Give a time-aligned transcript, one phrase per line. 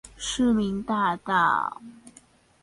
[0.17, 1.79] 市民大道